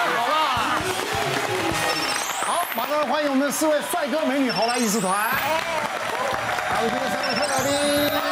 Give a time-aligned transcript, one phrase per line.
[0.00, 0.34] 好了。
[2.46, 8.23] 好，马上欢迎我们的四位帅哥美女好来艺术团，还有这个三位特来宾。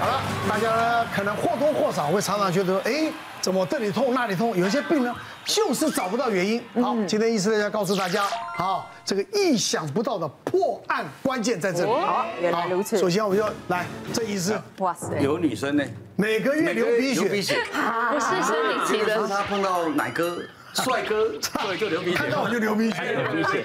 [0.00, 3.12] 好了，大家呢可能或多或少会常常觉得，哎，
[3.42, 4.56] 怎么这里痛那里痛？
[4.56, 6.62] 有一些病呢，就是找不到原因。
[6.82, 8.24] 好，今天医师要告诉大家，
[8.56, 11.92] 好，这个意想不到的破案关键在这里。
[11.92, 12.96] 好，原来如此。
[12.96, 15.84] 首先我们就来，这医师，哇塞，有女生呢，
[16.16, 17.58] 每个月流鼻血，鼻血，
[18.10, 20.38] 不是生理期的，他碰到奶哥。
[20.74, 23.16] 帅哥，对，就流鼻血，看到我就流鼻血，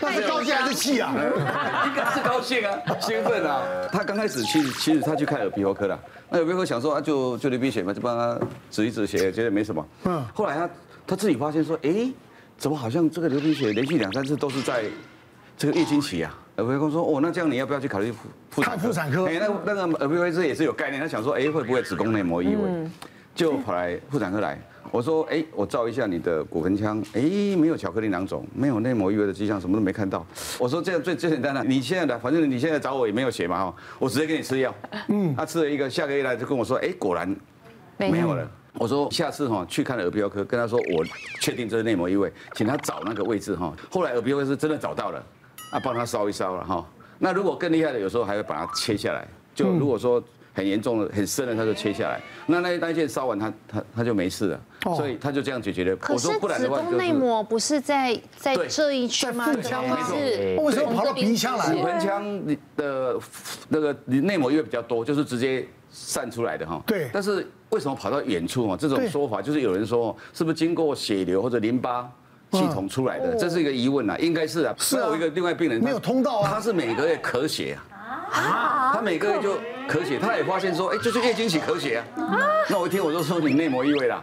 [0.01, 1.13] 但是高兴还是气啊？
[1.85, 3.61] 应该是高兴啊，兴奋啊！
[3.91, 5.99] 他刚开始其实其实他去看耳鼻喉科了，
[6.29, 8.39] 那耳鼻喉科想说啊，就就流鼻血嘛，就帮他
[8.71, 9.85] 止一止血，觉得没什么。
[10.05, 10.25] 嗯。
[10.33, 10.69] 后来他
[11.07, 12.11] 他自己发现说，哎，
[12.57, 14.85] 怎么好像这个流鼻血连续两三次都是在
[15.57, 16.37] 这个月经期啊？
[16.57, 18.17] 耳鼻喉科说，哦，那这样你要不要去考虑妇
[18.49, 19.27] 妇妇产科？
[19.27, 22.89] 哎，那那个耳鼻喉科也是有概念，他想说，哎，会不会子宫内膜异位？
[23.35, 24.59] 就跑来妇产科来。
[24.91, 27.21] 我说，哎，我照一下你的骨盆腔，哎，
[27.57, 30.25] 没有巧克力囊肿，没有内膜异位的迹象，什么都没看到。
[30.57, 34.73] 我说这样最最简单了，你现在来，反正你现在找我也没有血嘛哈，我直接给你吃药。
[35.09, 37.35] 嗯，他吃了一个，下个月来就跟我说，哎，果然
[37.97, 38.49] 没有了。
[38.75, 41.05] 我说下次哈去看耳鼻喉科，跟他说我
[41.41, 43.73] 确定这是内膜异位，请他找那个位置哈。
[43.89, 45.23] 后来耳鼻喉科是真的找到了，
[45.71, 46.85] 啊，帮他烧一烧了哈。
[47.19, 49.27] 那如果更厉害的，有时候还会把它切下来。
[49.53, 50.23] 就如果说。
[50.55, 52.19] 很严重的、很深的，他就切下来。
[52.47, 54.59] 那那那一件烧完，他他他就没事了。
[54.95, 55.95] 所以他就这样解决了。
[55.95, 59.45] 可是子宫内膜不是在在这一圈吗？
[59.51, 59.97] 腹腔吗？
[60.07, 61.73] 是为什么跑到鼻腔来？
[61.73, 62.45] 骨盆腔
[62.77, 63.19] 的
[63.67, 66.79] 那个内膜因为比较多，就是直接散出来的哈。
[66.85, 67.09] 对。
[67.11, 68.77] 但是为什么跑到远处啊？
[68.79, 72.07] 这种说法就是有人说，是不是经过血流或者淋巴
[72.51, 73.35] 系统出来的？
[73.35, 74.75] 这是一个疑问啊，应该是啊。
[74.77, 75.07] 是啊。
[75.09, 77.81] 我一个另外病人没有通道啊，他是每个月咳血啊。
[78.35, 78.91] 啊。
[78.95, 79.57] 他每个月就。
[79.87, 82.03] 咳血，他也发现说，哎，就是月经期咳血啊。
[82.67, 84.19] 那我一听我就说你内膜异位啦，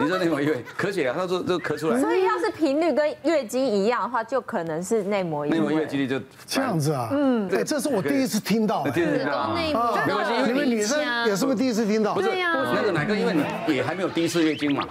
[0.00, 2.00] 你说内膜异位咳血啊，他说就咳出来。
[2.00, 5.56] 所以要是频率跟月经一样的话，就可能是内膜异位。
[5.56, 7.10] 内膜异位几率就这样子啊？
[7.12, 8.82] 嗯，对，这是我第一次听到。
[8.90, 9.50] 第一次听到。
[9.54, 12.14] 没关系，你们女生也是不是第一次听到？
[12.14, 13.14] 不是，那个哪个？
[13.14, 14.82] 因为你也还没有第一次月经嘛。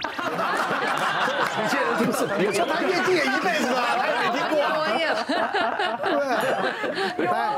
[1.60, 4.56] 你现在就是，你就谈月经也一辈子了，还没听过？
[4.72, 5.06] 我有。
[7.18, 7.26] 对。
[7.26, 7.28] 有。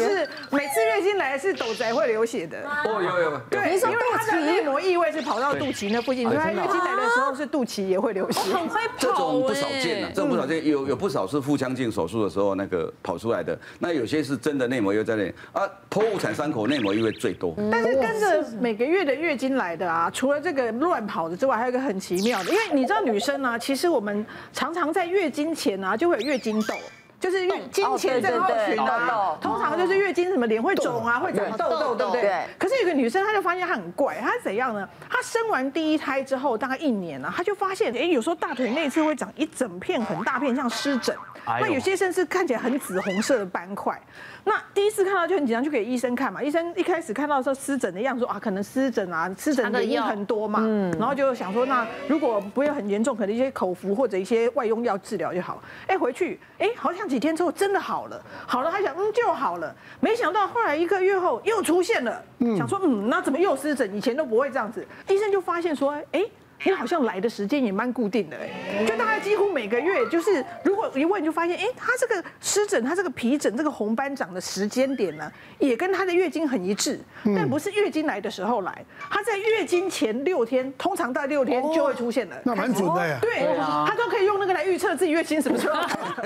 [0.00, 8.94] 是每次月经来是斗宅会流血的哦，有有对，因为它的内膜异位是跑到肚脐那附近，所以他月经来的时候是肚脐也会流血，很会跑。
[8.98, 17.54] 这种不少见啊，这种不少见，有有不少是腹腔镜手术的时候那个跑出来的，那有些是真的内膜异位在那里啊，剖腹产伤口内膜异位最多。
[17.70, 26.74] 但是跟着每个月的月经来的啊，除了这个乱跑的之外，还有一个很奇妙的，因为你知道女生呢，其实我们常常在月经前啊就会有月经痘。
[27.20, 32.44] 就是月经前症候群啊，通常就是月经什么脸会肿啊，会长痘痘，对不对？
[32.58, 34.88] 可是有个女生，她就发现她很怪，她怎样呢？
[35.08, 41.14] 她生完第一胎之后，大概一年啊，她就发现，哎，有时候大腿内侧会长一整片很大片，像湿疹。
[41.46, 43.98] 那有些甚至看起来很紫红色的斑块。
[44.44, 46.40] 那第一次看到就很紧张，就给医生看嘛。
[46.42, 50.60] 医生一开始看到说湿疹的样子，说啊，可能湿疹啊，湿疹的原因很多嘛。
[50.62, 50.90] 嗯。
[50.98, 55.60] 然后就想说，那如果不会很严重，可能一些口服或者一些外用药治疗就好。
[55.86, 59.74] 哎，回去，哎，好像几天之后真的好了，好了，他想嗯就好了。
[60.00, 62.22] 没想到后来一个月后又出现了，
[62.56, 63.92] 想说嗯，那怎么又湿疹？
[63.94, 64.86] 以前都不会这样子。
[65.08, 66.24] 医生就发现说，哎。
[66.64, 82.36] 你好像来的时间也蛮固定的哎，就大概几乎每个月，就是如果一问就发现，哎，他这个湿疹，他这个皮疹，这个红斑长的时间点呢，也跟他的月经很一致，但不是月经来的时候来，他在月经前六天，通常到六天就会出现了。
[82.44, 83.18] 那蛮准的呀。
[83.22, 83.56] 对，
[83.86, 85.74] 他都可以用那个来预测自己月经什么时候。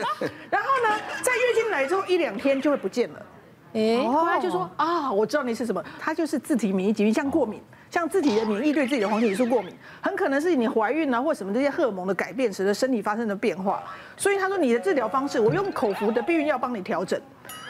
[0.50, 3.26] 然后呢，在月经来之后一两天就会不见了。
[3.74, 7.60] 哎，后来就说啊，我知道你是什么，他就是自体免疫疾病，像过敏。
[7.94, 13.84] 像自己的免疫对自己的黄体素过敏，很可能是你怀孕啊或什么这些荷尔蒙的改变使得身体发生了变化。
[14.16, 17.20] 所以他说你的治疗方式，我用口服的避孕药帮你调整。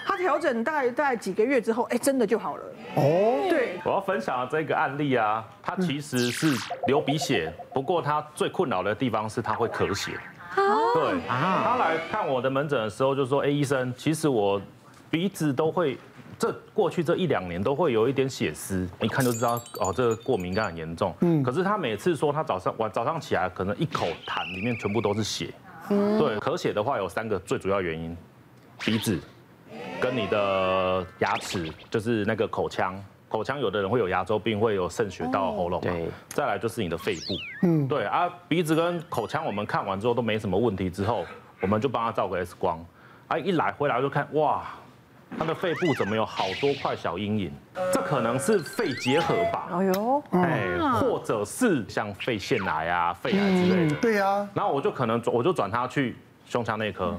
[0.06, 2.62] 他调整大概大概几个月之后，哎，真的就好了。
[2.96, 3.78] 哦，对。
[3.84, 10.12] 我要分享的这个案例啊，他其实是流鼻血，不过他最困扰的地方是他会咳血。
[10.94, 14.58] 对，他来看我的门诊的时候就说，哎，医生，其实我
[15.10, 15.99] 鼻子都会。
[16.44, 21.14] 这过去这一两年都会有一点血丝，一看就知道哦，这个过敏感很严重。
[21.20, 25.55] 嗯，可是他每次说他早上晚早上起来可能一口痰里面全部都是血。
[25.88, 28.14] 嗯，对，咳血的话有三个最主要原因，
[28.79, 29.19] 鼻子
[29.99, 35.81] 跟你的牙齿，就是那个口腔，口腔有的人会有牙周病，会有渗血到喉咙。
[35.81, 37.23] 对，再来就是你的肺部。
[37.62, 41.25] 嗯，对啊，鼻子跟口腔我们看完之后都没什么问题之后，
[41.62, 42.85] 我们就帮他照个 X 光，
[43.29, 44.62] 啊，一来回来就看哇。
[45.38, 47.53] 他的肺部怎么有好多块小阴影？
[47.93, 49.69] 这可能是肺结核吧？
[49.73, 53.97] 哎呦，哎，或者是像肺腺癌啊、肺癌之类的。
[53.97, 54.49] 对呀。
[54.55, 57.19] 然后我就可能我就转他去胸腔内科。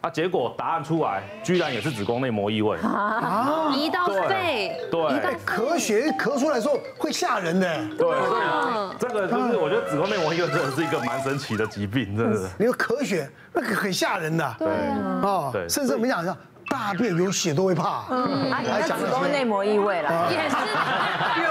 [0.00, 0.08] 啊！
[0.08, 3.70] 结果答案出来，居然也是子宫内膜异位啊！
[3.74, 4.98] 移到肺，对，
[5.44, 7.68] 咳血咳出来的时候会吓人的。
[7.98, 8.08] 对，
[8.98, 12.48] 这个就是我觉得子宫内膜异位真的是一个蛮神奇的疾病，真的。
[12.58, 14.56] 你说咳血，那个很吓人的。
[14.58, 15.50] 对啊。
[15.52, 16.34] 对，甚至我们讲讲
[16.70, 18.04] 大便有血都会怕。
[18.10, 20.56] 嗯，啊，你子宫内膜异位了，也是
[21.42, 21.50] 有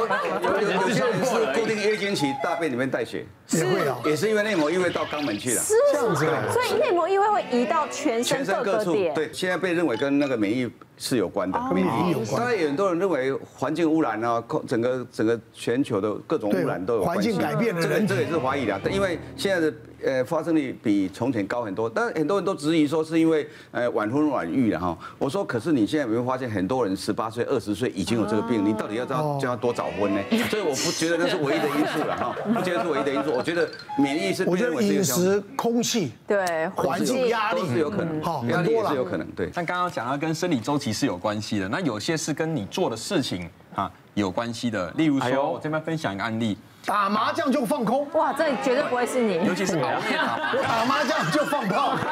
[0.00, 6.26] 有有有些人是固定月经期，大便里面带血，也会啊，也是因为内膜异位到肛门去了，是这样子。
[6.52, 9.14] 所以内膜异位会移到全身各个点。
[9.14, 12.42] 对，现在被认为跟那个免疫是有关的，免疫有关。
[12.42, 17.30] 当然，有很多人认为环境污染啊，整个整个全球的各种污染都有关系。
[17.30, 19.72] 环境改变了，这个这个也是怀疑的，因为现在的。
[20.04, 24.96] 呃，发生率比从前高很多，但很多人都质疑说是因为呃晚婚晚育了哈。
[25.18, 30.20] 我说，可是你现在有没有发现很多人十八岁、二十岁已经有这个病，你到底要叫叫他多早婚呢？
[30.48, 33.32] 所以我不觉得那是唯一的因素了哈， 不觉得是唯一的因素。
[33.32, 33.68] 我觉得
[33.98, 39.26] 免疫是，我觉得饮食、空气、对环境压力是有可能，好，压力也是有可能。
[39.32, 44.90] 对，但刚刚讲到跟生理周期是有关系的，那有些是跟你做的事情啊有关系的。
[44.92, 46.56] 例如说，我这边分享一个案例。
[46.88, 51.94] 打麻将就放空，哇，这绝对不会是你，尤其是熬夜打，打麻将就放炮。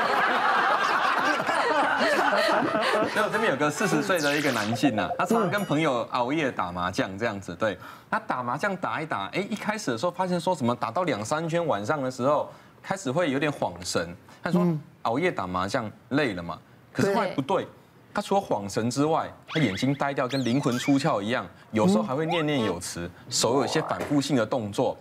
[3.15, 7.79] 那我这边有个四十岁的一个男性呐，他常常跟朋友熬夜打麻将这样子，对，
[8.11, 12.53] 他打麻将打一打，哎，一开始的时候发现说什么打到两三圈，晚上的时候
[12.83, 14.63] 开始会有点恍神，他说
[15.03, 16.59] 熬夜打麻将累了嘛，
[16.93, 17.67] 可是后来不对。
[18.17, 24.97] 他除了恍神之外，他眼睛呆掉，跟灵魂出窍一样，有时候还会念念有词，手有一些反复性的动作，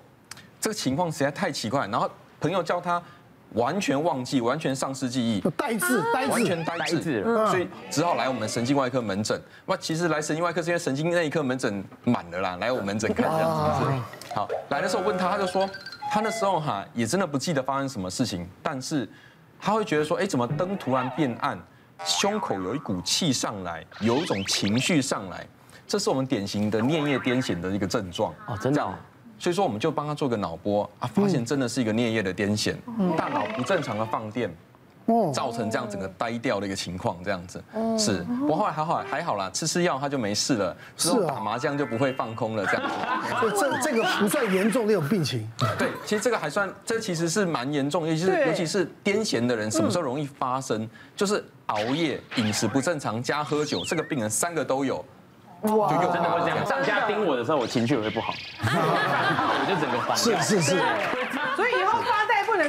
[0.59, 1.87] 这个情况实在太奇怪。
[1.87, 3.01] 然后朋友叫他
[3.53, 9.41] 完全忘记，完全丧失记忆，呆滞，呆滞，完全呆滞，所以只好来我们神经外科门诊。
[9.65, 14.35] 那其实来神经外科是因为神经内科门诊满了啦，来我们门诊看这样子。
[14.35, 15.65] 好，来的时候问他，他就说
[16.11, 19.09] 他那时候哈也真的不记得发生什么事情，但是
[19.57, 21.57] 他会觉得说，哎，怎么灯突然变暗？
[22.03, 25.47] 胸口有一股气上来，有一种情绪上来，
[25.87, 28.81] 这是我们典型的颞叶癫痫的一个症状哦，真的。
[29.37, 32.75] 所以说我们就帮他做个脑波啊，发现真的是一个颞叶的癫痫，
[33.17, 34.49] 大脑不正常的放电。
[35.33, 37.63] 造成这样整个呆掉的一个情况，这样子
[37.97, 38.23] 是。
[38.39, 42.93] 不过后来还好还好啦，吃吃药他就没事了，之后打麻将就不会放空了，这样子。
[43.59, 45.47] 这这个不算严重那种病情。
[45.77, 50.89] 对，其实这个还算，这其实是蛮严重，尤其是尤其是癫痫的人，什么时候容易发生？
[51.15, 55.03] 就是熬夜、饮食不正常加喝酒，这个病人三个都有。
[55.61, 56.65] 哇，就真的会这样。
[56.65, 60.17] 上家盯我的时候，我情绪也会不好， 我就整个翻。
[60.17, 60.75] 是是是。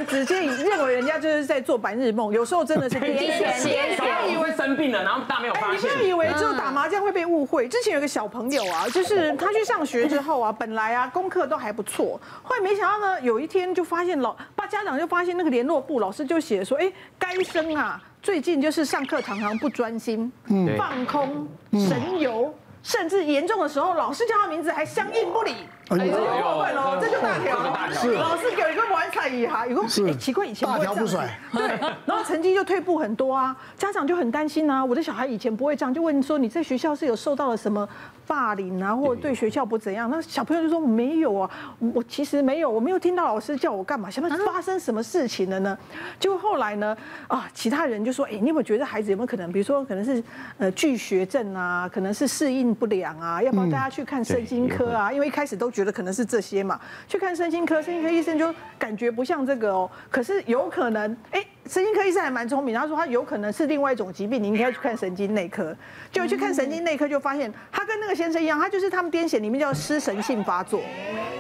[0.09, 3.17] 所以以后发呆不能直接认为人家就是在做白日梦，有时候真的是癫
[3.59, 3.97] 痫。
[3.97, 5.77] 他以为生病了，然后大没有发现。
[5.77, 7.69] 你不要以为就打麻将会被误会。
[7.69, 20.31] 之前有个小朋友啊，就是他去上学之后啊，本来啊功课都还不错，后来没想到呢，有一天就发现老爸家长就发现那个联络簿老师就写说，哎，该生啊，最近就是上课常常不专心，
[20.77, 22.55] 放空，神游。
[22.87, 25.51] 甚至严重的时候，老师叫他名字还相应不理，
[25.89, 27.93] 哎，这就过分了，这就大条。
[27.93, 31.67] 是，老师给一个玩彩仪哈，有个哎奇怪，以前不会这样，对，
[32.07, 37.89] 然后成绩就退步很多啊，家长就很担心啊，我的小孩以前不会这样，就问说你在学校是有受到了什么？
[38.29, 41.49] 霸凌啊，或者对学校不怎样，那小朋友就说没有啊，
[41.95, 45.79] 我其实没有，我没有听到老师叫我干嘛，想不发生什么事情了呢？
[46.19, 46.97] 就后来呢，
[47.29, 50.21] 啊，其他人就说，哎，你有没有觉得孩子有没有可能，比如说可能是
[50.59, 55.13] 呃拒学症啊，可能是适应不良啊，要不要带他去看身心科啊？
[55.13, 61.45] 因为一开始都觉得可能是这些嘛，去看身心科，身心科医生就感觉不像这个哦，可是有可能，哎。
[61.69, 65.77] 神经科医生还蛮聪明，他说他有可能是另外一种疾病，你应该要去看神经内科。
[66.13, 70.81] 就去看神经内科，就发现他跟那个先生一样，他就是他们癫痫里面叫失神性发作，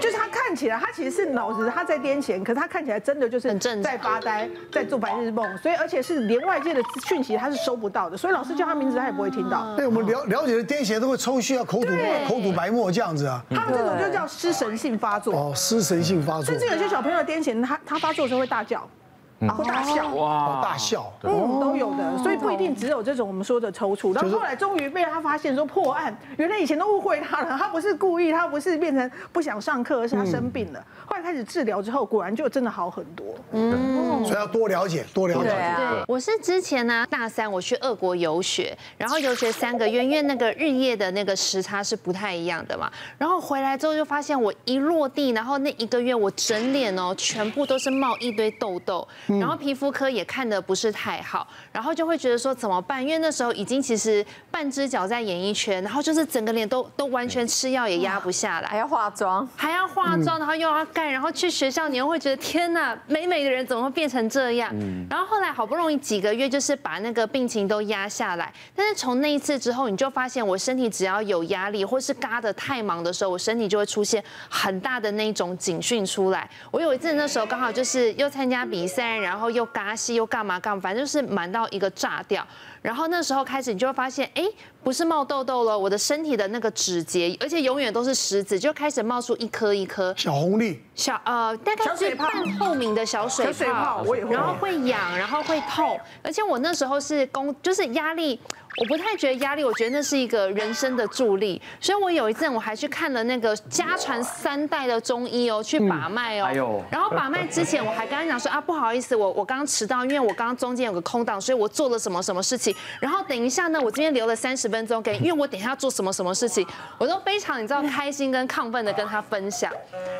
[0.00, 9.76] 就是他看起来他其实是脑子他在癫痫，可是他看起来真的就是在发呆，在做白日梦，所以而且是连外界的讯息他是收不到的，所以老师叫他名字他也不会听到。
[9.76, 11.88] 对，我们了了解的癫痫都会抽血啊，口吐
[12.26, 13.44] 口吐白沫这样子啊。
[13.50, 15.34] 他们这种就叫失神性发作。
[15.34, 16.46] 哦，失神性发作。
[16.46, 18.88] 甚至有些小朋友的癫痫，他他发作的时候会大叫。
[19.38, 24.14] 然后大笑哇，大笑，嗯，都有的，所以不一定只有这种我们说的抽搐。
[24.14, 30.82] 然后后来终于被他发现说破案，原来以前都误会他了，他不是故意，他不是变成不想上课，而是他生病了。
[31.04, 33.26] 后来开始治疗之后，果然就真的好很多。
[33.52, 35.50] 嗯，所以要多了解，多了解。
[35.50, 42.90] 对，我是之前呢大三我去俄国游学，然后游学三个月，因为那个日夜的那个时差是不太一样的嘛。
[43.18, 49.06] 然后回来之后就发现我一落地，然后那一个月我整脸哦全部都是冒一堆痘痘。
[49.26, 53.02] 然后皮肤科也看的不是太好，然后就会觉得说怎么办？
[53.02, 64.72] 因为那时候已经其实半只脚在演艺圈，然后就是整个脸都都完全吃药也压不下来，还要化妆，还要化妆，然后又要盖，然后去学校你又会觉得天哪，美美的人怎么会变成这样？
[65.10, 76.48] 然后后来好不容易几个月就是把那个病情都压下来，但是从那一次之后，你就发现我身体只要有压力或是嘎的太忙的时候，我身体就会出现很大的那种警讯出来。
[76.70, 82.46] 我有一次那时候刚好就是又参加比赛，然后又嘎西又干嘛干嘛，反正就是满到一个炸掉。
[82.86, 84.44] 然后那时候开始，你就会发现，哎，
[84.84, 90.14] 不是冒痘痘了，我的身体的那个指节，而且永远都是食指，就开始冒出一颗一颗。
[90.16, 98.38] 小红粒，小呃，大概是半透明的小水泡，小水泡，我也会，然后会痒，然后会痛，而且我那时候是工，就是压力。
[98.78, 116.66] 我不太觉得压力，我觉得那是一个人生的助力，所以我有一阵我还去看了那个家传三代的中医哦，去把脉哦，然后把脉之前我还跟他讲说啊，不好意思，我我刚刚迟到，因为我刚刚中间有个空档，所以我做了什么什么事情，然后等一下呢，我今天留了三十分钟给，因为我等一下要做什么什么事情，
[116.98, 119.72] 我都非常你知道开心跟亢奋的跟他分享，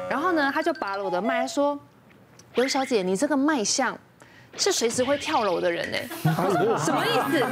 [0.09, 1.79] 然后呢，他就拔了我的脉，他说
[2.55, 3.99] 刘小姐，你这个脉象。
[4.57, 5.99] 是随时会跳楼的人呢？
[6.79, 7.45] 什么意思？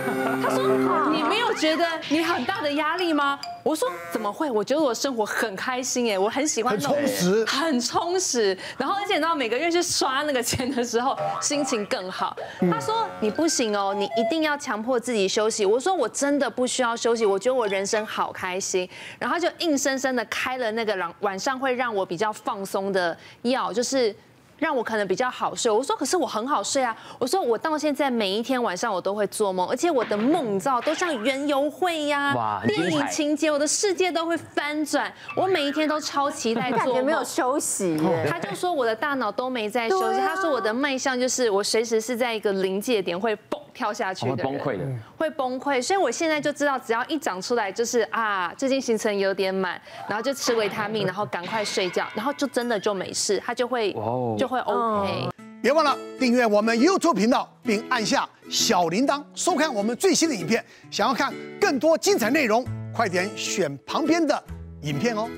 [0.42, 3.38] 他说你没有觉得你很大的压力吗？
[3.62, 4.50] 我说怎么会？
[4.50, 8.56] 我觉得我生活很开心哎，我很喜欢很充实，很充实。
[8.76, 12.36] 然后而且到每个月去刷那个钱的时候，心情更好。
[12.70, 15.64] 他说你不行哦，你一定要强迫自己休息。
[15.64, 18.88] 我说我真的不需要休息，我觉得我人生好开心。
[19.18, 24.14] 然后就硬生生的开了那个晚晚上会让我比较放松的药，就是。
[24.64, 25.70] 让我可能比较好睡。
[25.70, 26.96] 我说，可是我很好睡啊。
[27.18, 35.12] 我说，我到现在每一天晚上我都会做梦，而且我的梦你知道都像园游会呀、啊，电影情节，我的世界都会翻转。
[35.36, 38.00] 我每一天都超期待 做梦，感觉没有休息。
[38.26, 40.18] 他就说我的大脑都没在休息。
[40.20, 43.60] 他说我的脉象就是我随时是在一个临界点会蹦。
[43.74, 44.86] 跳下去的会崩溃的，
[45.18, 45.82] 会崩溃。
[45.82, 53.92] 所以我现在就知道，只要一长出来，就是啊，最近行程有点满，然后就吃维他命，然后赶快睡觉，然后就真的就没事，他就会
[54.38, 55.28] 就会 OK。
[55.60, 60.62] 别忘了订阅我们 YouTube 频道，并按下小铃铛，收看我们最新的影片。
[60.90, 62.64] 想要看更多精彩内容，
[62.94, 64.42] 快点选旁边的
[64.82, 65.28] 影片哦。